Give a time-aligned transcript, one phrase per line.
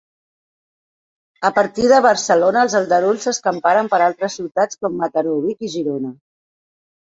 [1.49, 6.13] A partir de Barcelona els aldarulls s'escamparen per altres ciutats com Mataró, Vic i Girona.